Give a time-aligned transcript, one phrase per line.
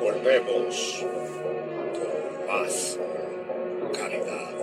[0.00, 1.04] Volvemos
[1.92, 2.98] con más
[3.92, 4.54] calidad,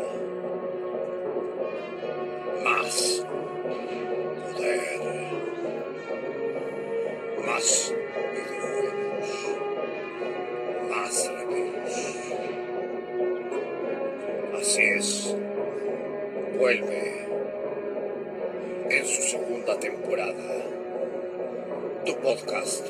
[2.63, 3.25] más
[4.53, 5.01] poder,
[7.45, 7.93] más
[8.33, 9.29] videojuegos,
[10.89, 12.33] más reviews.
[14.59, 15.35] Así es,
[16.57, 17.27] vuelve
[18.89, 20.65] en su segunda temporada
[22.05, 22.89] tu podcast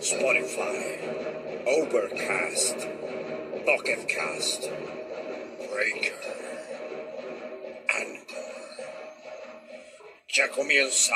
[0.00, 1.00] Spotify,
[1.66, 2.86] Overcast,
[3.66, 4.70] Pocket Cast,
[5.72, 6.14] Breaker,
[7.88, 8.38] Anchor.
[10.32, 11.14] Ya comienza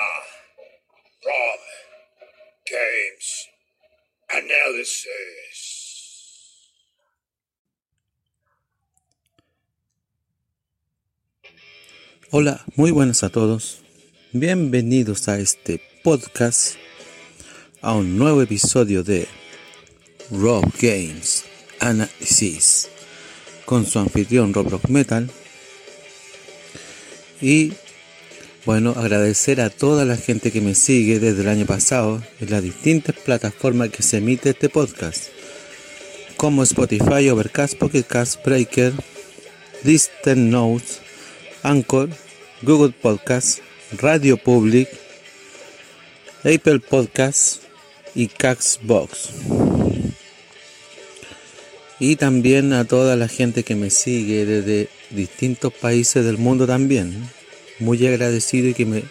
[1.22, 1.60] Rob
[2.68, 3.48] Games
[4.28, 5.72] Analysis.
[12.32, 13.84] Hola, muy buenas a todos.
[14.32, 16.76] Bienvenidos a este podcast,
[17.82, 19.26] a un nuevo episodio de
[20.30, 21.44] Rob Games
[21.80, 22.88] Analysis
[23.64, 25.28] con su anfitrión Rob Rock Metal.
[27.40, 27.72] Y
[28.64, 32.62] bueno, agradecer a toda la gente que me sigue desde el año pasado en las
[32.62, 35.24] distintas plataformas que se emite este podcast,
[36.36, 38.92] como Spotify, Overcast, Pocket Cast, Breaker,
[39.82, 41.00] Listen Notes,
[41.64, 42.10] Anchor,
[42.62, 43.58] Google Podcast,
[43.98, 44.88] Radio Public,
[46.44, 47.61] Apple Podcast
[48.14, 49.30] y Caxbox.
[51.98, 57.28] Y también a toda la gente que me sigue desde distintos países del mundo también.
[57.78, 59.04] Muy agradecido y que me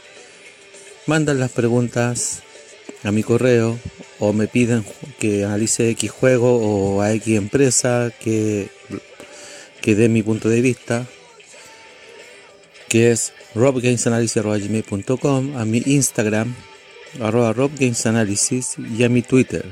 [1.08, 2.42] mandan las preguntas
[3.04, 3.80] a mi correo
[4.20, 4.86] o me piden
[5.20, 8.70] que analice X juego o a X empresa que,
[9.82, 11.08] que dé mi punto de vista
[12.92, 16.54] que es robgamesanalysis.com, a mi Instagram,
[17.20, 19.66] arroba robgamesanalysis y a mi Twitter,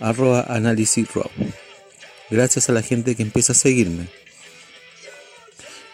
[0.00, 1.30] arroba analysisrob.
[2.30, 4.08] Gracias a la gente que empieza a seguirme.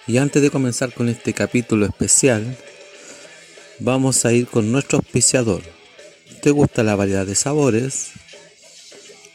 [0.06, 2.56] Y antes de comenzar con este capítulo especial,
[3.78, 5.62] vamos a ir con nuestro auspiciador.
[6.42, 8.12] ¿Te gusta la variedad de sabores?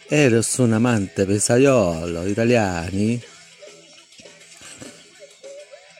[0.10, 3.22] Eres un amante pizzaiolo italiani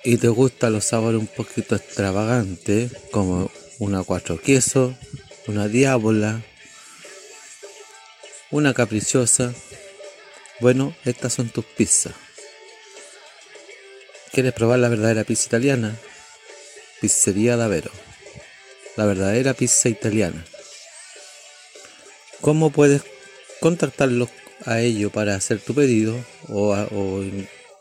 [0.04, 4.96] y te gustan los sabores un poquito extravagantes, como una cuatro queso,
[5.48, 6.42] una diábola,
[8.52, 9.54] una caprichosa,
[10.60, 12.14] bueno, estas son tus pizzas.
[14.32, 15.96] ¿Quieres probar la verdadera pizza italiana?
[17.02, 17.92] Pizzería Davero.
[18.96, 20.46] La verdadera pizza italiana.
[22.42, 23.02] ¿Cómo puedes
[23.60, 24.30] contactarlos
[24.66, 26.16] a ellos para hacer tu pedido
[26.50, 26.76] o,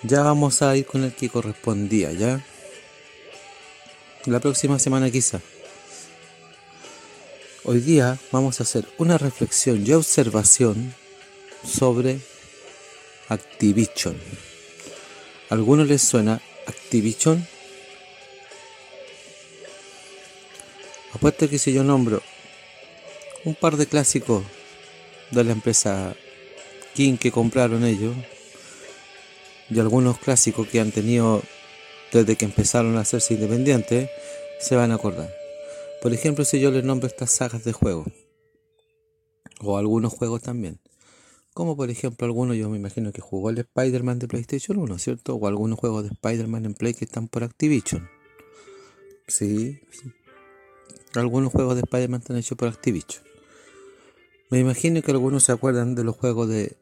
[0.05, 2.41] ya vamos a ir con el que correspondía, ¿ya?
[4.27, 5.41] La próxima semana quizá.
[7.65, 10.95] Hoy día vamos a hacer una reflexión y observación
[11.65, 12.21] sobre
[13.31, 14.17] Activision.
[15.51, 17.47] ¿A algunos les suena Activision?
[21.13, 22.23] Apuesto que si yo nombro
[23.45, 24.45] un par de clásicos
[25.31, 26.17] de la empresa
[26.95, 28.17] King que compraron ellos
[29.69, 31.43] y algunos clásicos que han tenido
[32.13, 34.09] desde que empezaron a hacerse independientes,
[34.59, 35.31] se van a acordar.
[36.01, 38.07] Por ejemplo, si yo les nombro estas sagas de juegos,
[39.61, 40.81] o algunos juegos también,
[41.59, 45.35] como por ejemplo algunos, yo me imagino que jugó el Spider-Man de PlayStation 1, ¿cierto?
[45.35, 48.09] O algunos juegos de Spider-Man en Play que están por Activision.
[49.27, 49.81] Sí,
[51.17, 53.25] algunos juegos de Spider-Man están hechos por Activision.
[54.51, 56.77] Me imagino que algunos se acuerdan de los juegos de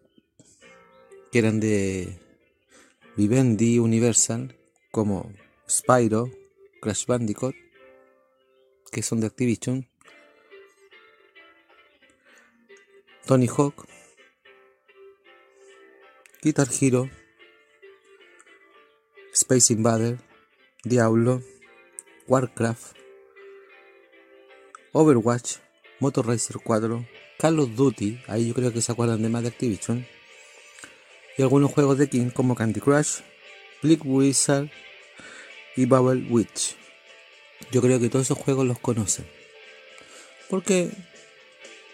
[1.33, 2.19] que eran de
[3.17, 4.59] Vivendi Universal,
[4.91, 5.33] como
[5.67, 6.31] Spyro,
[6.83, 7.55] Crash Bandicoot,
[8.93, 9.89] que son de Activision,
[13.25, 13.96] Tony Hawk,
[16.43, 17.11] Guitar Hero,
[19.33, 20.19] Space Invader,
[20.85, 21.43] Diablo,
[22.29, 22.97] Warcraft,
[24.93, 25.57] Overwatch,
[26.01, 27.07] Motor Racer 4,
[27.39, 30.07] Call of Duty, ahí yo creo que se acuerdan de más de Activision,
[31.39, 33.21] y algunos juegos de King como Candy Crush,
[33.83, 34.71] Bleak Wizard
[35.77, 36.77] y Bubble Witch.
[37.73, 39.27] Yo creo que todos esos juegos los conocen.
[40.49, 40.91] Porque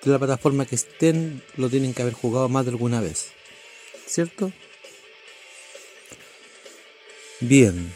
[0.05, 3.33] de la plataforma que estén lo tienen que haber jugado más de alguna vez.
[4.13, 4.53] ¿Cierto?
[7.41, 7.91] Bien.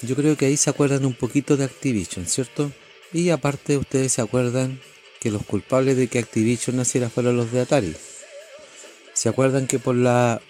[0.00, 2.72] Yo creo que ahí se acuerdan un poquito de Activision, ¿cierto?
[3.12, 4.80] Y aparte ustedes se acuerdan
[5.20, 7.94] que los culpables de que Activision naciera fueron los de Atari.
[9.12, 10.40] ¿Se acuerdan que por la...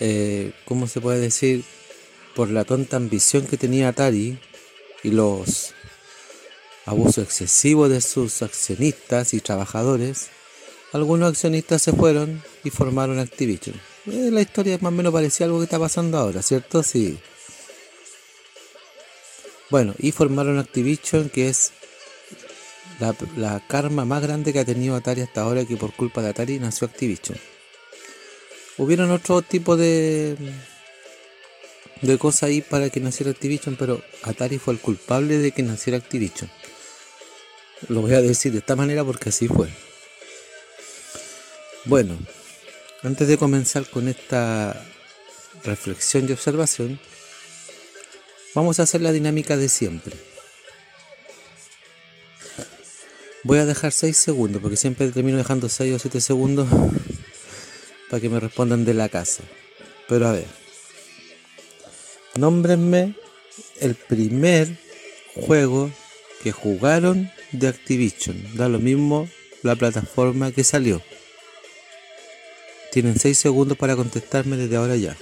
[0.00, 1.62] Eh, ¿Cómo se puede decir?
[2.34, 4.36] Por la tonta ambición que tenía Atari
[5.04, 5.74] y los
[6.86, 10.30] abusos excesivos de sus accionistas y trabajadores,
[10.92, 13.74] algunos accionistas se fueron y formaron Activision.
[14.06, 16.82] Eh, la historia más o menos parecía algo que está pasando ahora, ¿cierto?
[16.82, 17.18] Sí.
[19.70, 21.72] Bueno, y formaron Activision, que es
[23.36, 26.58] la, karma más grande que ha tenido Atari hasta ahora, que por culpa de Atari
[26.58, 27.38] nació Activision.
[28.76, 30.36] Hubieron otro tipo de,
[32.02, 35.96] de cosas ahí para que naciera Activision, pero Atari fue el culpable de que naciera
[35.96, 36.50] Activision.
[37.88, 39.68] Lo voy a decir de esta manera porque así fue.
[41.84, 42.16] Bueno,
[43.02, 44.86] antes de comenzar con esta
[45.64, 47.00] reflexión y observación,
[48.54, 50.14] vamos a hacer la dinámica de siempre.
[53.42, 56.68] Voy a dejar 6 segundos, porque siempre termino dejando 6 o 7 segundos
[58.10, 59.42] para que me respondan de la casa.
[60.08, 60.46] Pero a ver,
[62.36, 63.16] nómbrenme
[63.80, 64.78] el primer
[65.34, 65.90] juego
[66.44, 68.40] que jugaron de Activision.
[68.54, 69.28] Da lo mismo
[69.62, 71.02] la plataforma que salió.
[72.92, 75.16] Tienen 6 segundos para contestarme desde ahora ya.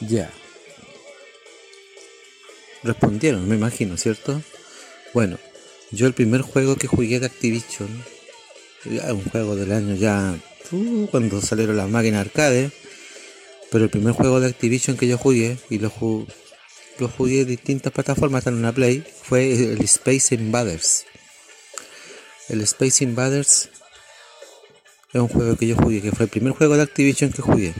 [0.00, 0.30] Ya.
[2.84, 4.40] Respondieron, me imagino, ¿cierto?
[5.12, 5.40] Bueno,
[5.90, 7.88] yo el primer juego que jugué de Activision,
[8.84, 10.36] un juego del año ya,
[10.70, 12.70] uh, cuando salieron las máquinas arcade,
[13.72, 15.92] pero el primer juego de Activision que yo jugué, y lo,
[17.02, 21.04] lo jugué en distintas plataformas, en una Play, fue el Space Invaders.
[22.48, 23.70] El Space Invaders
[25.12, 27.74] es un juego que yo jugué, que fue el primer juego de Activision que jugué.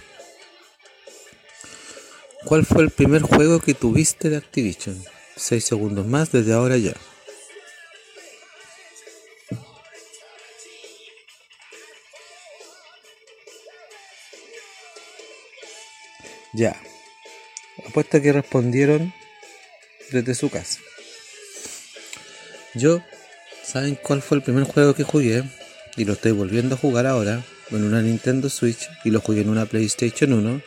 [2.44, 5.00] ¿Cuál fue el primer juego que tuviste de Activision?
[5.36, 6.94] 6 segundos más desde ahora ya.
[16.54, 16.91] Ya.
[17.86, 19.12] Apuesta que respondieron
[20.10, 20.80] desde su casa.
[22.74, 23.02] Yo,
[23.62, 25.44] ¿saben cuál fue el primer juego que jugué?
[25.96, 29.50] Y lo estoy volviendo a jugar ahora en una Nintendo Switch y lo jugué en
[29.50, 30.62] una PlayStation 1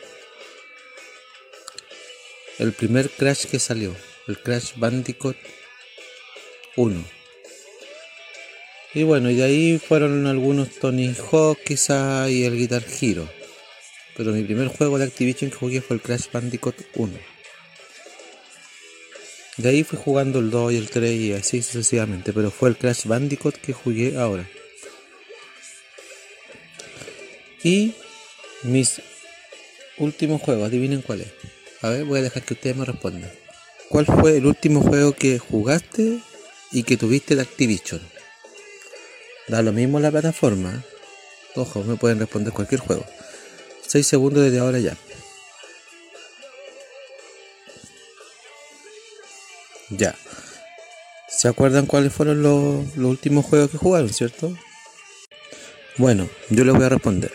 [2.58, 3.94] el primer Crash que salió,
[4.28, 5.36] el Crash Bandicoot
[6.76, 7.04] 1.
[8.94, 13.28] Y bueno, y de ahí fueron algunos Tony Hawk quizá y el Guitar Hero.
[14.16, 17.12] Pero mi primer juego de Activision que jugué fue el Crash Bandicoot 1.
[19.58, 22.76] De ahí fui jugando el 2 y el 3 y así sucesivamente, pero fue el
[22.76, 24.48] Crash Bandicoot que jugué ahora.
[27.62, 27.94] Y
[28.62, 29.00] mis
[29.98, 31.28] últimos juegos, adivinen cuál es.
[31.82, 33.30] A ver, voy a dejar que ustedes me respondan.
[33.88, 36.20] ¿Cuál fue el último juego que jugaste
[36.72, 38.00] y que tuviste de Activision?
[39.48, 40.84] Da lo mismo la plataforma.
[41.54, 43.06] Ojo, me pueden responder cualquier juego.
[43.86, 44.96] 6 segundos desde ahora ya.
[49.90, 50.14] Ya.
[51.28, 54.56] ¿Se acuerdan cuáles fueron los, los últimos juegos que jugaron, cierto?
[55.96, 57.32] Bueno, yo les voy a responder.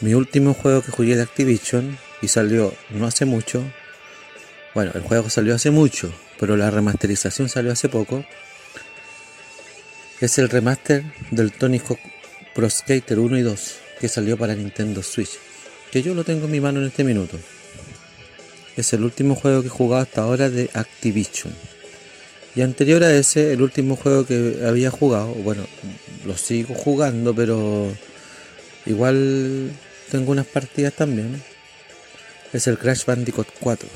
[0.00, 3.64] Mi último juego que jugué de Activision y salió no hace mucho.
[4.74, 8.24] Bueno, el juego salió hace mucho, pero la remasterización salió hace poco.
[10.20, 12.00] Es el remaster del Tony Hawk
[12.54, 15.38] Pro Skater 1 y 2 que salió para Nintendo Switch.
[15.90, 17.38] Que yo lo tengo en mi mano en este minuto.
[18.76, 21.52] Es el último juego que he jugado hasta ahora de Activision.
[22.54, 25.66] Y anterior a ese, el último juego que había jugado, bueno,
[26.26, 27.86] lo sigo jugando, pero
[28.86, 29.70] igual
[30.10, 31.42] tengo unas partidas también.
[32.52, 33.88] Es el Crash Bandicoot 4.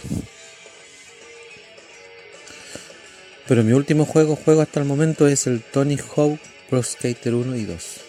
[3.49, 6.39] Pero mi último juego, juego hasta el momento es el Tony Hawk
[6.71, 8.01] Pro Skater 1 y 2.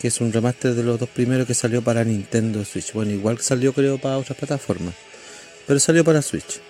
[0.00, 2.92] Que es un remaster de los dos primeros que salió para Nintendo Switch.
[2.92, 4.94] Bueno, igual salió creo para otras plataformas.
[5.66, 6.60] Pero salió para Switch.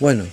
[0.00, 0.24] Bueno,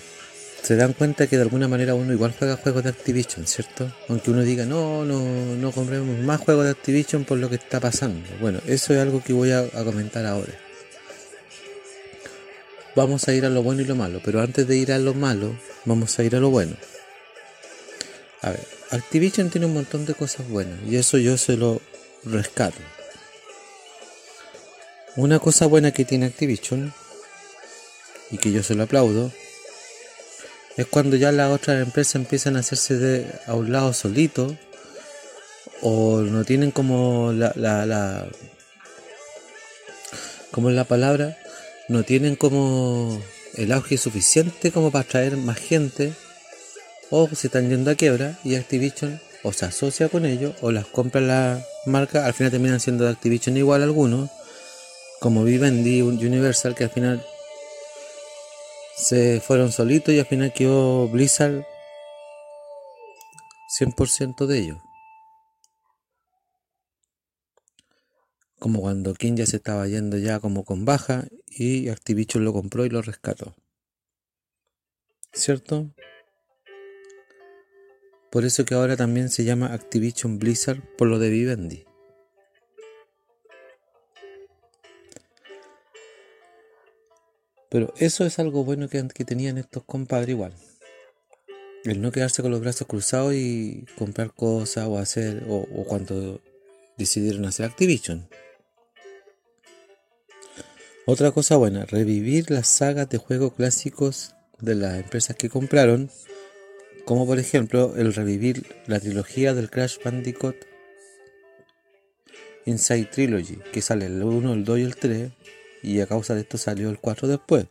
[0.63, 3.91] se dan cuenta que de alguna manera uno igual juega juegos de Activision, ¿cierto?
[4.07, 5.23] Aunque uno diga, no, no,
[5.55, 8.27] no compremos más juegos de Activision por lo que está pasando.
[8.39, 10.53] Bueno, eso es algo que voy a, comentar ahora.
[12.95, 15.13] Vamos a ir a lo bueno y lo malo, pero antes de ir a lo
[15.13, 16.75] malo, vamos a ir a lo bueno.
[18.41, 21.79] A ver, Activision tiene un montón de cosas buenas y eso yo se lo
[22.24, 22.79] rescato.
[25.15, 26.93] Una cosa buena que tiene Activision
[28.31, 29.31] y que yo se lo aplaudo
[30.77, 34.58] es cuando ya las otras empresas empiezan a hacerse de, a un lado solito
[35.81, 38.27] o no tienen como la, la, la
[40.51, 41.38] como la palabra
[41.89, 43.22] no tienen como
[43.55, 46.13] el auge suficiente como para atraer más gente
[47.11, 50.85] o se están yendo a quiebra y Activision o se asocia con ellos o las
[50.85, 54.29] compra la marca al final terminan siendo de Activision igual algunos
[55.19, 57.25] como Vivendi Universal que al final
[58.95, 61.63] se fueron solitos y al final quedó Blizzard
[63.69, 64.77] 100% de ellos.
[68.57, 72.85] Como cuando King ya se estaba yendo ya como con baja y Activision lo compró
[72.85, 73.55] y lo rescató.
[75.31, 75.93] ¿Cierto?
[78.31, 81.86] Por eso que ahora también se llama Activision Blizzard por lo de Vivendi.
[87.69, 90.53] Pero eso es algo bueno que, tenían estos compadres igual.
[91.86, 96.41] El no quedarse con los brazos cruzados y comprar cosas o hacer, o, cuando
[96.98, 98.27] decidieron hacer Activision.
[101.05, 106.12] Otra cosa buena, revivir las sagas de juegos clásicos de las empresas que compraron,
[107.09, 110.55] como por ejemplo el revivir la trilogía del Crash Bandicoot
[112.65, 115.31] Inside Trilogy, que sale el 1, el 2 y el 3,
[115.81, 117.65] y a causa de esto salió el 4 después.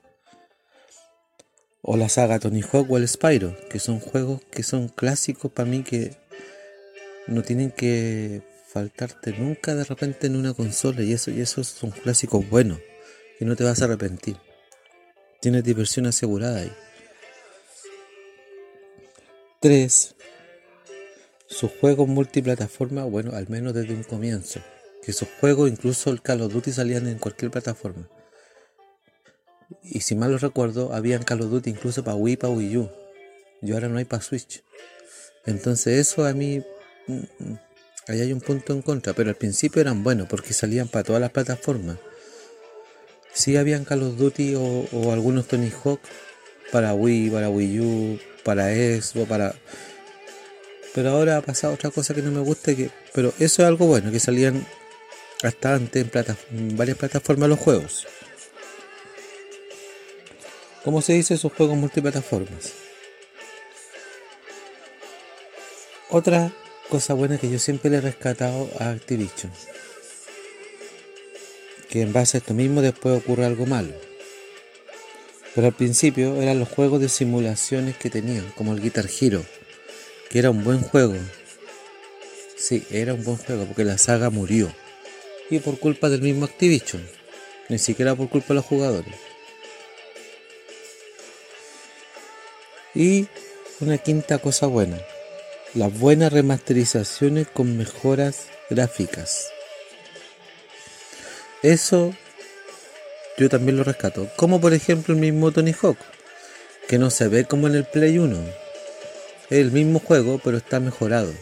[1.82, 5.70] O la saga Tony Hawk o el Spyro, que son juegos que son clásicos para
[5.70, 6.16] mí que
[7.28, 11.92] no tienen que faltarte nunca de repente en una consola y eso y esos son
[11.92, 12.80] clásicos buenos
[13.38, 14.36] y no te vas a arrepentir.
[15.40, 16.72] Tienes diversión asegurada ahí.
[19.60, 20.14] 3.
[21.48, 24.60] Sus juegos multiplataforma, bueno, al menos desde un comienzo
[25.02, 28.08] que esos juegos, incluso el Call of Duty, salían en cualquier plataforma.
[29.82, 32.90] Y si mal lo recuerdo, habían Call of Duty incluso para Wii, para Wii U.
[33.62, 34.62] Y ahora no hay para Switch.
[35.44, 36.62] Entonces eso a mí...
[37.06, 37.58] Mm, mm,
[38.06, 41.20] ahí hay un punto en contra, pero al principio eran buenos porque salían para todas
[41.20, 41.98] las plataformas.
[43.32, 46.00] Sí habían Call of Duty o, algunos Tony Hawk
[46.72, 49.54] para Wii, para Wii U, para Xbox, para...
[50.94, 52.90] Pero ahora ha pasado otra cosa que no me gusta, que...
[53.12, 54.66] pero eso es algo bueno, que salían
[55.42, 56.06] hasta antes
[56.50, 58.06] en, varias plataformas los juegos.
[60.84, 62.72] ¿Cómo se dice esos juegos multiplataformas?
[66.10, 66.52] Otra
[66.88, 69.52] cosa buena que yo siempre le he rescatado a Activision.
[71.90, 74.07] Que en base a esto mismo después ocurre algo malo.
[75.54, 79.44] Pero al principio eran los juegos de simulaciones que tenían, como el Guitar Hero,
[80.30, 81.14] que era un buen juego.
[82.56, 84.72] Sí, era un buen juego porque la saga murió
[85.50, 87.06] y por culpa del mismo Activision,
[87.68, 89.14] ni siquiera por culpa de los jugadores.
[92.94, 93.28] Y
[93.80, 94.98] una quinta cosa buena,
[95.74, 99.48] las buenas remasterizaciones con mejoras gráficas.
[101.62, 102.14] Eso
[103.38, 105.98] yo también lo rescato, como por ejemplo el mismo Tony Hawk,
[106.88, 108.36] que no se ve como en el Play 1.
[109.50, 111.32] Es el mismo juego, pero está mejorado.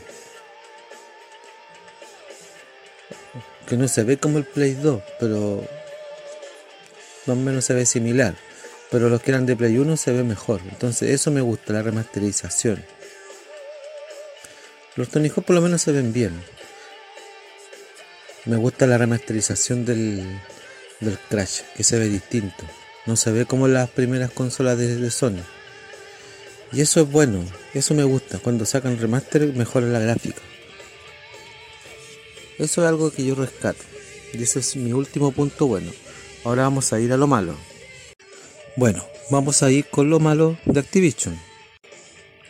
[3.66, 5.64] que no se ve como el Play 2, pero
[7.26, 8.34] más o menos se ve similar.
[8.90, 10.60] Pero los que eran de Play 1 se ve mejor.
[10.68, 12.84] Entonces eso me gusta, la remasterización.
[14.94, 16.40] Los Tony Hawk por lo menos se ven bien.
[18.44, 20.40] Me gusta la remasterización del,
[21.00, 22.64] del Crash, que se ve distinto.
[23.06, 25.42] No se ve como las primeras consolas de, de Sony.
[26.72, 28.38] Y eso es bueno, eso me gusta.
[28.38, 30.42] Cuando sacan remaster mejora la gráfica.
[32.58, 33.82] Eso es algo que yo rescato.
[34.32, 35.92] Y ese es mi último punto bueno.
[36.44, 37.54] Ahora vamos a ir a lo malo.
[38.76, 41.38] Bueno, vamos a ir con lo malo de Activision.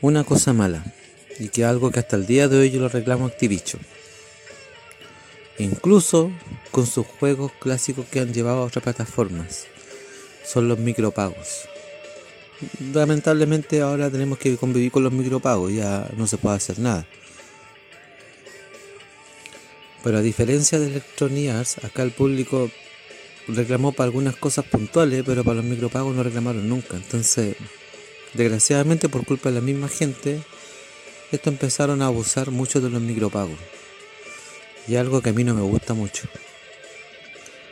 [0.00, 0.84] Una cosa mala.
[1.38, 3.82] Y que algo que hasta el día de hoy yo lo reclamo Activision.
[5.58, 6.30] Incluso
[6.70, 9.66] con sus juegos clásicos que han llevado a otras plataformas.
[10.44, 11.68] Son los micropagos.
[12.92, 17.06] Lamentablemente ahora tenemos que convivir con los micropagos, ya no se puede hacer nada.
[20.02, 22.70] Pero a diferencia de Electronic Arts, acá el público
[23.48, 26.96] reclamó para algunas cosas puntuales, pero para los micropagos no reclamaron nunca.
[26.96, 27.56] Entonces,
[28.34, 30.40] desgraciadamente por culpa de la misma gente,
[31.32, 33.58] esto empezaron a abusar mucho de los micropagos.
[34.88, 36.28] Y algo que a mí no me gusta mucho.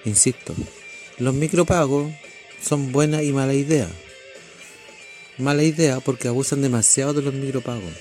[0.04, 0.54] Insisto,
[1.18, 2.12] los micropagos
[2.62, 3.88] son buena y mala idea.
[5.38, 7.92] Mala idea porque abusan demasiado de los micropagos.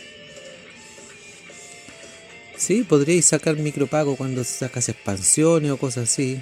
[2.58, 6.41] Sí, podríais sacar micropago cuando sacas expansiones o cosas así.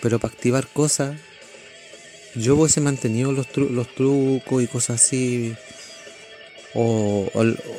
[0.00, 1.18] Pero para activar cosas,
[2.34, 5.54] yo hubiese mantenido los, los trucos y cosas así.
[6.74, 7.30] O,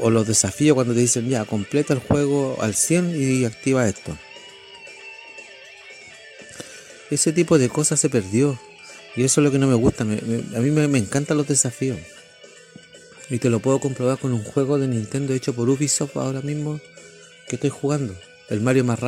[0.02, 4.18] o, los desafíos cuando te dicen ya, completa el juego al 100 y activa esto.
[7.12, 8.60] Ese tipo de cosas se perdió.
[9.16, 10.04] Y eso es lo que no me gusta.
[10.04, 11.98] a mí me, me encantan los desafíos.
[13.30, 16.80] Y te lo puedo comprobar con un juego de Nintendo hecho por Ubisoft ahora mismo
[17.48, 18.16] que estoy jugando.
[18.50, 19.00] El Mario más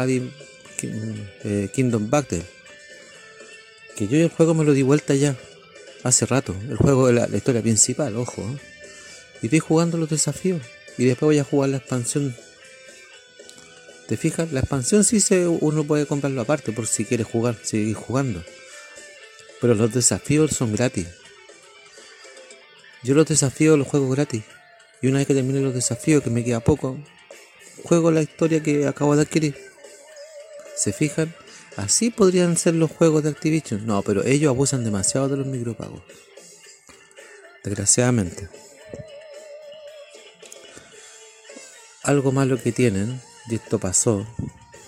[0.84, 2.44] eh, Kingdom Battle.
[3.96, 5.36] Que yo el juego me lo di vuelta ya.
[6.04, 6.56] Hace rato.
[6.70, 8.42] El juego de la, historia principal, ojo.
[8.42, 8.71] ¿eh?
[9.42, 10.62] Y estoy jugando los desafíos.
[10.98, 12.36] Y después voy a jugar la expansión.
[14.08, 14.52] ¿Te fijas?
[14.52, 18.44] La expansión sí se, uno puede comprarlo aparte por si quiere jugar, seguir jugando.
[19.62, 21.08] Pero los desafíos son gratis.
[23.04, 24.44] Yo los desafíos los juego gratis.
[25.02, 27.00] Y una vez que termine los desafíos, que me queda poco,
[27.84, 29.56] juego la historia que acabo de adquirir.
[30.76, 31.34] ¿Se fijan?
[31.78, 33.86] Así podrían ser los juegos de Activision.
[33.86, 36.02] No, pero ellos abusan demasiado de los micropagos.
[37.64, 38.50] Desgraciadamente.
[42.04, 44.26] Algo malo que tienen, y esto pasó,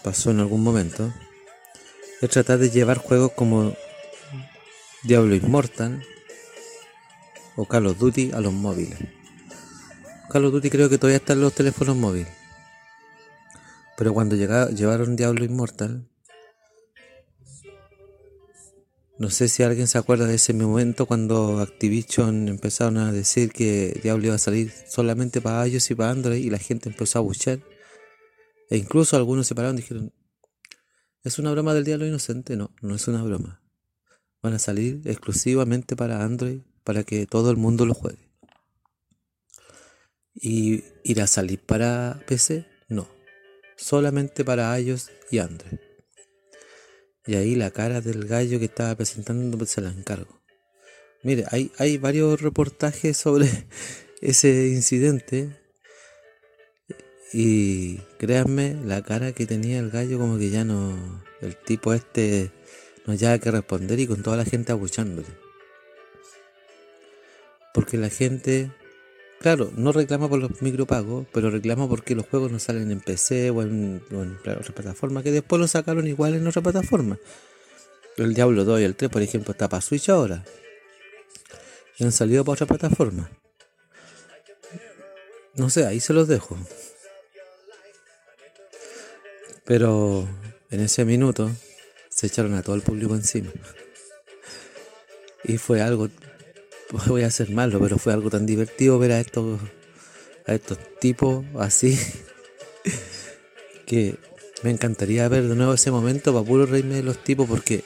[0.04, 1.14] pasó en algún momento,
[2.22, 3.74] es tratar de llevar juegos como
[5.04, 6.04] Diablo Immortal
[7.56, 8.98] o Call of Duty a los móviles.
[10.32, 12.34] Call of Duty creo que todavía está en los teléfonos móviles.
[13.96, 16.08] Pero cuando llevaron Diablo Inmortal,
[19.20, 24.00] no sé si alguien se acuerda de ese momento cuando Activision empezaron a decir que
[24.02, 27.22] Diablo iba a salir solamente para iOS y para Android y la gente empezó a
[27.22, 27.60] buchar.
[28.70, 30.14] E incluso algunos se pararon y dijeron,
[31.24, 32.56] ¿es una broma del Diablo Inocente?
[32.56, 33.62] No, no es una broma.
[34.42, 38.30] Van a salir exclusivamente para Android para que todo el mundo lo juegue.
[40.34, 42.66] ¿Y irá a salir para PC?
[42.90, 43.08] No
[43.84, 45.80] solamente para iOS y Android.
[47.26, 50.42] Y ahí la cara del gallo que estaba presentando pues, se la encargo.
[51.24, 53.48] Mire, hay, hay varios reportajes sobre
[54.22, 55.50] ese incidente.
[57.32, 61.24] Y créanme, la cara que tenía el gallo como que ya no...
[61.42, 62.52] El tipo este
[63.06, 65.28] no haya que responder y con toda la gente abuchándole.
[67.74, 68.72] Porque la gente
[69.44, 73.50] Claro, no reclama por los micropagos, pero reclama porque los juegos no salen en PC
[73.50, 77.20] o en, otra plataforma, que después lo sacaron igual en otra plataforma.
[78.16, 80.46] El Diablo 2 y el 3, por ejemplo, está para Switch ahora.
[81.98, 83.30] Y han salido para otra plataforma.
[85.56, 86.58] No sé, ahí se los dejo.
[89.66, 90.26] Pero
[90.72, 91.52] en ese minuto
[92.08, 93.52] se echaron a todo el público encima.
[95.44, 96.08] Y fue algo
[97.08, 99.60] voy a ser malo, pero fue algo tan divertido ver a estos,
[100.46, 101.98] a estos tipos así
[103.86, 104.16] que
[104.62, 107.84] me encantaría ver de nuevo ese momento para puro reírme de los tipos porque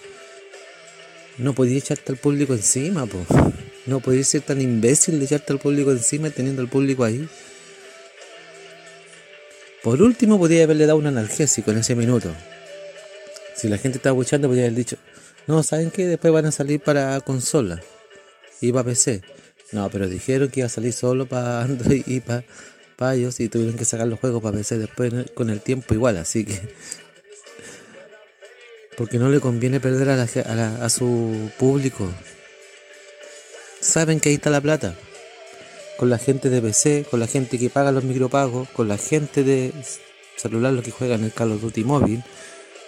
[1.38, 3.26] no podía echarte al público encima, po.
[3.86, 7.28] no podía ser tan imbécil de echarte al público encima teniendo al público ahí.
[9.84, 12.34] Por último, podía haberle dado un analgésico en ese minuto.
[13.56, 14.98] Si la gente estaba escuchando, podría haber dicho,
[15.46, 16.08] no, ¿saben qué?
[16.08, 17.80] Después van a salir para consola
[18.62, 19.22] y para PC.
[19.72, 22.44] No, pero dijeron que iba a salir solo para Android y para,
[22.96, 26.18] para ellos y tuvieron que sacar los juegos para PC después con el tiempo igual,
[26.18, 26.60] así que...
[28.98, 32.10] Porque no le conviene perder a, a, su público.
[33.80, 34.96] Saben que ahí está la plata.
[35.98, 39.44] Con la gente de PC, con la gente que paga los micropagos, con la gente
[39.44, 39.72] de
[40.36, 42.24] celular, los que juegan el Call of Duty móvil,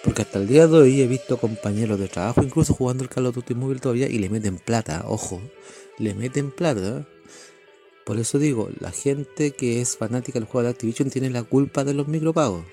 [0.02, 3.26] Porque hasta el día de hoy he visto compañeros de trabajo, incluso jugando el Call
[3.26, 5.42] of Duty móvil todavía, y le meten plata, ojo,
[5.98, 7.06] le meten plata.
[8.06, 11.84] Por eso digo, la gente que es fanática del juego de Activision tiene la culpa
[11.84, 12.64] de los micropagos.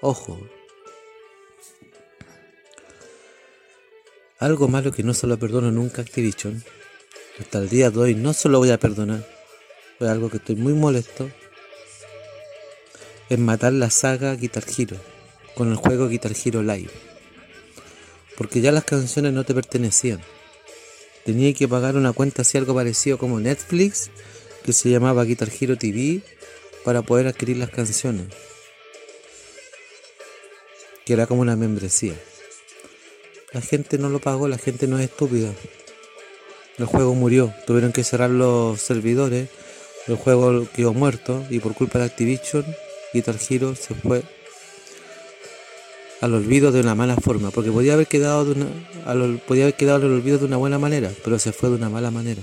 [0.00, 0.38] Ojo.
[4.40, 6.64] Algo malo que no se lo perdono nunca a Activision.
[7.38, 9.24] Hasta el día de hoy no se lo voy a perdonar.
[10.00, 11.30] Es algo que estoy muy molesto.
[13.30, 14.96] Es matar la saga Guitar Hero
[15.54, 16.90] con el juego Guitar Hero Live.
[18.36, 20.20] Porque ya las canciones no te pertenecían.
[21.24, 24.10] Tenía que pagar una cuenta así algo parecido como Netflix,
[24.64, 26.22] que se llamaba Guitar Hero TV,
[26.84, 28.26] para poder adquirir las canciones.
[31.04, 32.14] Que era como una membresía.
[33.52, 35.52] La gente no lo pagó, la gente no es estúpida.
[36.76, 39.48] El juego murió, tuvieron que cerrar los servidores,
[40.08, 42.66] el juego quedó muerto y por culpa de Activision,
[43.12, 44.22] Guitar Hero se fue
[46.24, 50.06] al olvido de una mala forma, porque podía haber quedado de una, podía haber quedado
[50.06, 52.40] al olvido de una buena manera, pero se fue de una mala manera.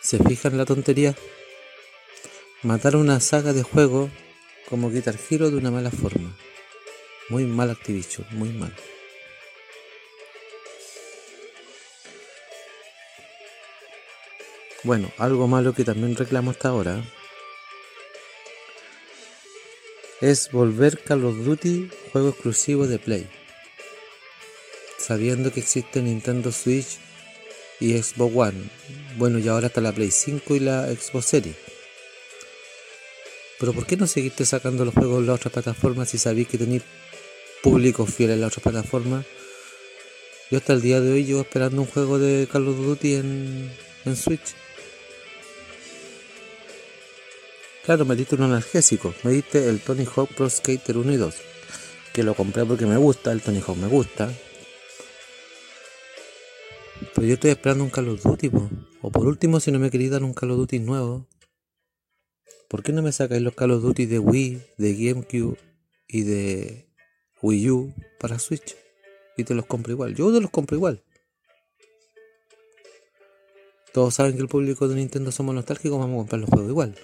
[0.00, 1.14] ¿Se fijan la tontería?
[2.62, 4.08] Matar una saga de juego
[4.70, 6.34] como Guitar Hero de una mala forma.
[7.28, 8.74] Muy mal Activision, muy mal.
[14.82, 17.04] Bueno, algo malo que también reclamo hasta ahora
[20.30, 23.26] es volver Call of Duty juego exclusivo de Play.
[24.96, 26.96] Sabiendo que existe Nintendo Switch
[27.78, 28.70] y Xbox One.
[29.18, 31.56] Bueno, y ahora está la Play 5 y la Xbox Series.
[33.60, 36.56] Pero ¿por qué no seguiste sacando los juegos en las otras plataformas si sabéis que
[36.56, 36.84] tenéis
[37.62, 39.26] público fiel en las otras plataformas?
[40.50, 43.70] Yo hasta el día de hoy llevo esperando un juego de Call of Duty en,
[44.06, 44.54] en Switch.
[47.84, 49.14] Claro, me diste un analgésico.
[49.24, 51.34] Me diste el Tony Hawk Pro Skater 1 y 2.
[52.14, 54.32] Que lo compré porque me gusta, el Tony Hawk me gusta.
[57.14, 58.50] Pero yo estoy esperando un Call of Duty,
[59.02, 61.28] o por último, si no me queréis dar un Call of Duty nuevo,
[62.68, 65.58] ¿por qué no me sacáis los Call of Duty de Wii, de GameCube
[66.08, 66.88] y de
[67.42, 68.76] Wii U para Switch?
[69.36, 70.14] Y te los compro igual.
[70.14, 71.04] Yo te los compro igual.
[73.92, 76.98] Todos saben que el público de Nintendo somos nostálgicos, vamos a comprar los juegos igual.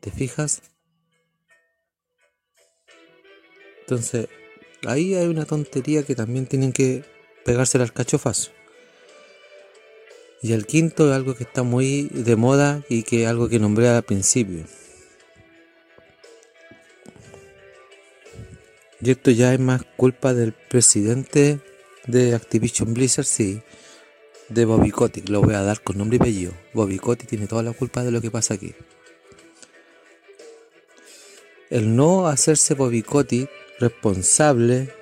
[0.00, 0.62] ¿Te fijas?
[3.80, 4.28] Entonces,
[4.86, 7.04] ahí hay una tontería que también tienen que
[7.44, 8.52] pegársela al cachofazo.
[10.40, 13.58] Y el quinto es algo que está muy de moda y que es algo que
[13.58, 14.64] nombré al principio.
[19.00, 21.60] Y esto ya es más culpa del presidente
[22.06, 23.62] de Activision Blizzard, sí,
[24.48, 25.28] de Bobby Kotick.
[25.28, 26.52] Lo voy a dar con nombre y apellido.
[26.72, 28.74] Bobby Kotick tiene toda la culpa de lo que pasa aquí
[31.70, 34.92] el no hacerse Bobicotti responsable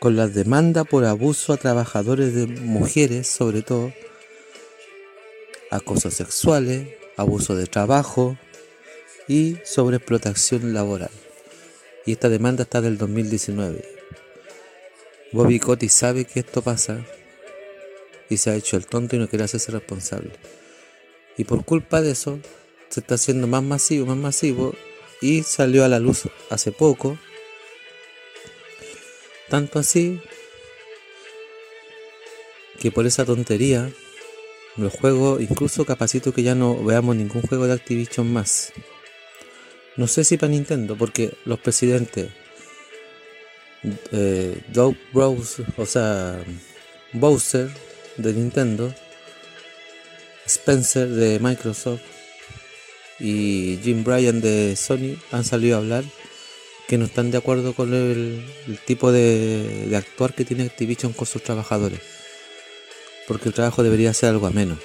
[0.00, 3.92] con las demandas por abuso a trabajadores de mujeres, sobre todo,
[5.70, 8.36] acosos sexuales, abuso de trabajo
[9.28, 11.10] y sobreexplotación laboral.
[12.04, 13.84] Y esta demanda está del 2019.
[15.32, 17.04] Bobby Cotti sabe que esto pasa
[18.28, 20.32] y se ha hecho el tonto y no quiere hacerse responsable.
[21.36, 22.38] Y por culpa de eso
[22.88, 24.74] se está haciendo más masivo, más masivo
[25.20, 27.18] y salió a la luz hace poco.
[29.48, 30.20] Tanto así
[32.80, 33.90] que por esa tontería
[34.76, 38.72] los juegos, incluso capacito que ya no veamos ningún juego de Activision más.
[39.96, 42.28] No sé si para Nintendo, porque los presidentes
[44.12, 46.42] eh, Doug Browse, o sea,
[47.12, 47.70] Bowser
[48.16, 48.92] de Nintendo,
[50.44, 52.02] Spencer de Microsoft,
[53.18, 56.04] y Jim Bryan de Sony han salido a hablar
[56.86, 58.44] que no están de acuerdo con el,
[58.84, 62.00] tipo de, actuar que tiene Activision con sus trabajadores.
[63.26, 64.78] Porque el trabajo debería ser algo ameno.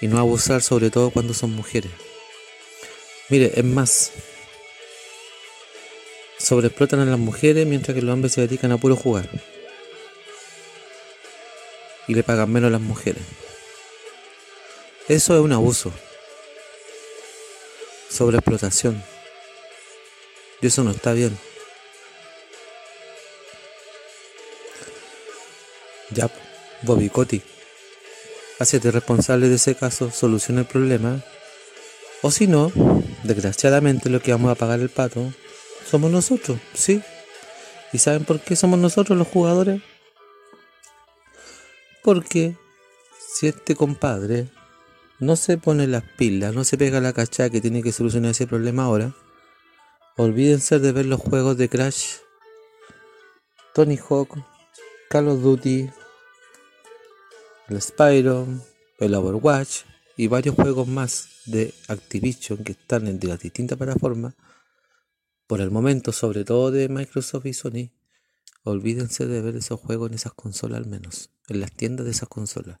[0.00, 1.90] Y no abusar sobre todo cuando son mujeres.
[3.30, 4.12] Mire, es más.
[6.38, 9.28] Sobreexplotan a las mujeres mientras que los hombres se dedican a puro jugar.
[12.06, 13.22] Y le pagan menos a las mujeres.
[15.08, 15.92] Eso es un abuso
[18.12, 19.02] sobre explotación.
[20.60, 21.36] Y eso no está bien.
[26.10, 26.30] Ya,
[26.82, 27.42] Bobby Cotti,
[28.58, 31.22] hacete responsable de ese caso, soluciona el problema.
[32.20, 32.70] O si no,
[33.24, 35.32] desgraciadamente lo que vamos a pagar el pato
[35.90, 37.02] somos nosotros, ¿sí?
[37.92, 39.80] ¿Y saben por qué somos nosotros los jugadores?
[42.02, 42.56] Porque
[43.34, 44.48] si este compadre
[45.18, 48.46] no se pone las pilas, no se pega la cachada que tiene que solucionar ese
[48.46, 49.14] problema ahora,
[50.16, 52.16] olvídense de ver los juegos de Crash,
[53.74, 54.44] Tony Hawk,
[55.08, 55.90] Call of Duty,
[57.68, 58.46] el Spyro,
[58.98, 59.82] el Overwatch
[60.16, 64.34] y varios juegos más de Activision que están en las distintas plataformas.
[65.46, 67.92] Por el momento, sobre todo de Microsoft y Sony,
[68.64, 72.28] olvídense de ver esos juegos en esas consolas al menos, en las tiendas de esas
[72.28, 72.78] consolas.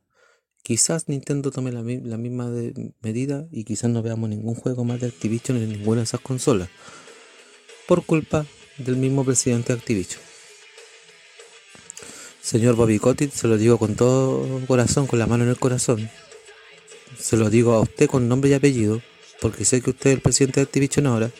[0.62, 2.48] Quizás Nintendo tome la, misma
[3.00, 6.68] medida y quizás no veamos ningún juego más de Activision en ninguna de esas consolas.
[7.88, 8.46] Por culpa
[8.78, 10.22] del mismo presidente de Activision.
[12.40, 16.08] Señor Bobby Kotick, se lo digo con todo corazón, con la mano en el corazón.
[17.18, 19.02] Se lo digo a usted con nombre y apellido,
[19.40, 21.32] porque sé que usted es el presidente de Activision ahora.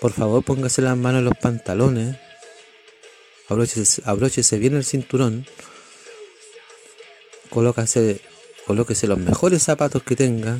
[0.00, 2.16] Por favor, póngase las manos en los pantalones.
[3.48, 5.46] Abróchese, abróchese bien el cinturón
[7.56, 8.20] colócase,
[8.66, 10.58] colóquese los mejores zapatos que tenga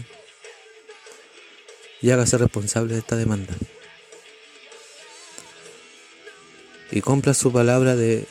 [2.01, 3.53] y hágase responsable de esta demanda.
[6.91, 8.27] Y compra su palabra de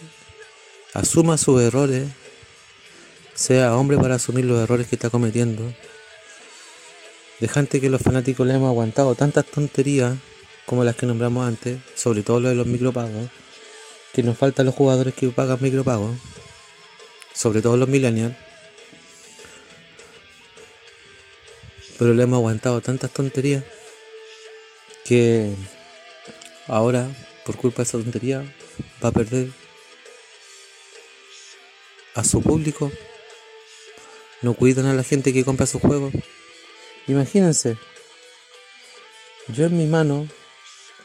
[0.95, 2.08] asuma sus errores,
[3.36, 5.71] sea hombre para asumir los errores que está cometiendo.
[7.39, 10.17] Dejante que los fanáticos le hemos aguantado tantas tonterías
[10.65, 13.30] como las que nombramos antes, sobre todo lo de los micropagos,
[14.12, 16.17] que nos faltan los jugadores que pagan micropagos,
[17.32, 18.36] sobre todo los millennials.
[21.97, 23.63] Pero le hemos aguantado tantas tonterías
[25.05, 25.53] que
[26.67, 27.08] ahora,
[27.45, 28.43] por culpa de esa tontería,
[29.03, 29.49] va a perder
[32.15, 32.91] a su público.
[34.41, 36.13] No cuidan a la gente que compra sus juegos.
[37.08, 37.77] Imagínense,
[39.47, 40.27] yo en mi mano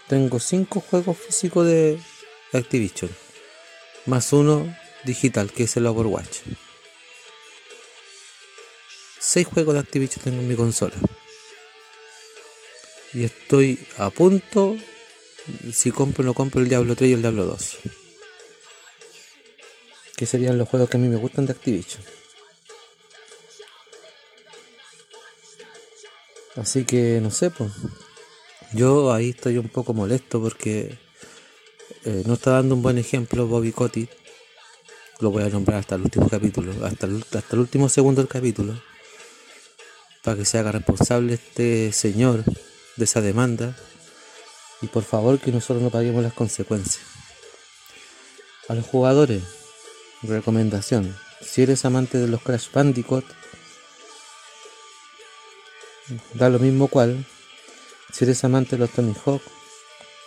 [0.09, 2.01] tengo cinco juegos físicos de
[2.53, 3.11] Activision,
[4.07, 4.75] más uno
[5.05, 6.39] digital que es el Overwatch.
[9.33, 10.97] 6 juegos de Activision tengo en mi consola.
[13.15, 14.77] Y estoy a punto,
[15.73, 17.79] si compro o no compro el Diablo 3 y el Diablo 2.
[20.17, 22.03] Que serían los juegos que a mí me gustan de Activision.
[26.57, 27.71] Así que no sé, pues.
[28.73, 30.99] Yo ahí estoy un poco molesto porque
[32.05, 34.11] eh, no está dando un buen ejemplo Bobby Kotick.
[35.21, 38.90] Lo voy a nombrar hasta el último capítulo, hasta hasta el último segundo del capítulo
[40.23, 42.45] para que se haga responsable este señor
[42.97, 43.77] de esa demanda.
[44.83, 47.05] Y por favor que nosotros no paguemos las consecuencias.
[48.69, 49.43] A los jugadores,
[50.23, 53.25] recomendación, si eres amante de los Crash Bandicoot,
[56.35, 57.27] da lo mismo cual,
[58.13, 59.43] si eres amante de los Tony Hawk,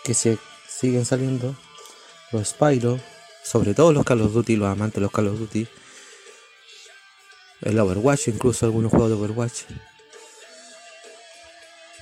[0.03, 1.55] que se siguen saliendo,
[2.31, 2.99] los Spyro,
[3.43, 5.67] sobre todo los Call of Duty, los amantes de los Call of Duty,
[7.63, 9.61] el Overwatch, incluso algunos juegos de Overwatch.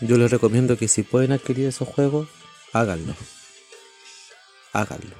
[0.01, 2.27] Yo les recomiendo que si pueden adquirir esos juegos,
[2.73, 3.15] háganlo.
[4.73, 5.15] Háganlo.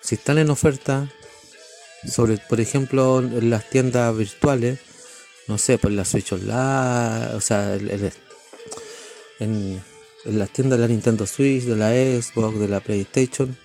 [0.00, 1.08] Si están en oferta,
[2.06, 4.80] sobre, por ejemplo, en las tiendas virtuales,
[5.46, 7.76] no sé, por la Switch Online, o sea,
[9.38, 9.82] en,
[10.24, 13.56] las tiendas de la Nintendo Switch, de la Xbox, de la PlayStation,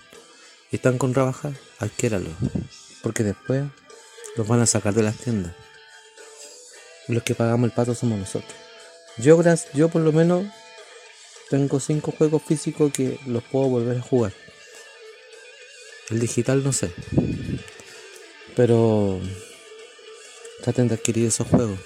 [0.71, 2.29] están con rebaja, adquiéralo.
[3.01, 3.63] Porque después
[4.35, 5.53] los van a sacar de las tiendas.
[7.07, 8.53] los que pagamos el pato somos nosotros.
[9.17, 9.41] Yo,
[9.73, 10.45] yo por lo menos
[11.49, 14.33] tengo cinco juegos físicos que los puedo volver a jugar.
[16.09, 16.91] El digital no sé.
[18.55, 19.19] Pero
[20.61, 21.79] traten de adquirir esos juegos.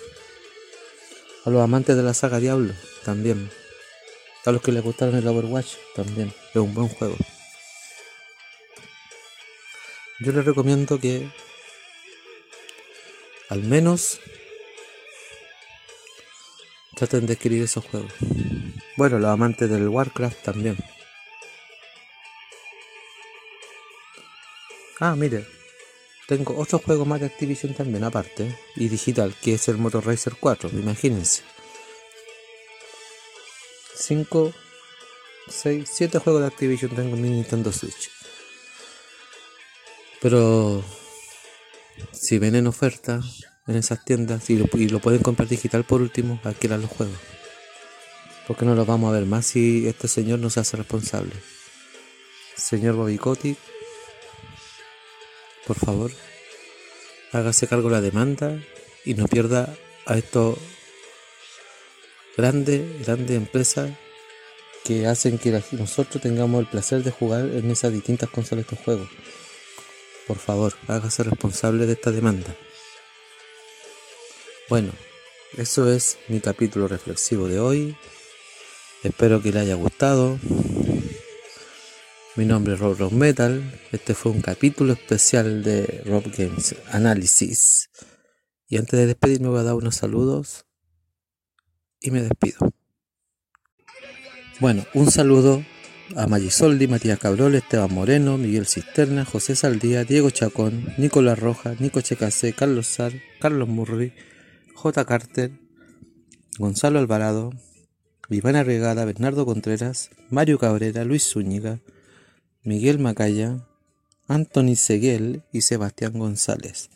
[1.46, 3.50] A los amantes de la saga Diablo también.
[4.46, 6.34] A los que les gustaron el Overwatch también.
[6.52, 7.16] Es un buen juego.
[10.22, 11.30] Yo les recomiendo que
[13.50, 14.20] al menos
[16.96, 18.14] traten de adquirir esos juegos.
[18.96, 20.78] Bueno, los amantes del Warcraft también.
[25.00, 25.46] Ah, mire,
[26.28, 30.34] tengo otro juego más de Activision también aparte y digital, que es el Motor Racer
[30.40, 31.44] 4, imagínense.
[33.96, 34.54] 5,
[35.48, 38.12] 6, 7 juegos de Activision tengo en mi Nintendo Switch.
[40.22, 40.84] Pero
[42.12, 43.22] si ven en oferta
[43.68, 47.18] en esas tiendas y lo, pueden comprar digital por último, adquieran los juegos.
[48.48, 51.34] Porque no los vamos a ver más si este señor no se hace responsable.
[52.56, 53.56] Señor Bobicotti,
[55.68, 56.12] por favor,
[57.32, 58.60] hágase cargo de la demanda
[59.06, 59.74] y no pierda
[60.08, 60.58] a estos
[62.36, 63.92] grandes, grandes empresas
[64.84, 69.10] que hacen que nosotros tengamos el placer de jugar en esas distintas consolas de juegos.
[70.30, 72.56] Por favor, hágase responsable de esta demanda.
[74.70, 74.92] Bueno,
[75.58, 77.98] eso es mi capítulo reflexivo de hoy.
[79.02, 80.38] Espero que le haya gustado.
[82.36, 83.82] Mi nombre es Rob Rock Metal.
[83.92, 87.89] Este fue un capítulo especial de Rob Games Analysis.
[88.68, 90.68] Y antes de despedirme voy a dar unos saludos
[92.00, 92.72] y me despido.
[94.60, 95.65] Bueno, un saludo
[96.15, 102.54] a Matías Cabrol, Esteban Moreno, Miguel Cisterna, José Saldía, Diego Chacón, Nicolás Rojas, Nico Checasé,
[102.54, 104.13] Carlos Sar, Carlos Murri,
[104.74, 105.06] J.
[105.06, 105.52] Carter,
[106.58, 107.52] Gonzalo Alvarado,
[108.30, 111.80] Ivana Regada, Bernardo Contreras, Mario Cabrera, Luis Zúñiga,
[112.63, 113.65] Miguel Macaya,
[114.28, 116.89] Anthony Seguel y Sebastián González.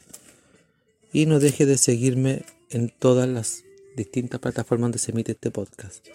[1.11, 3.63] Y no deje de seguirme en todas las
[3.95, 6.05] distintas plataformas donde se emite este podcast.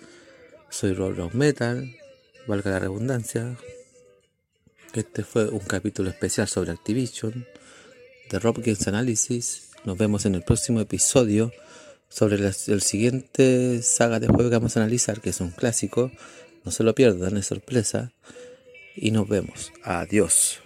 [0.70, 1.94] Soy Rob Metal,
[2.48, 3.56] valga la redundancia.
[4.94, 7.46] Este fue un capítulo especial sobre Activision,
[8.30, 9.68] de Rob Games Analysis.
[9.84, 11.52] Nos vemos en el próximo episodio
[12.08, 16.10] sobre el siguiente saga de juego que vamos a analizar, que es un clásico.
[16.64, 18.12] No se lo pierdan, es sorpresa.
[18.96, 19.70] Y nos vemos.
[19.84, 20.60] Adiós.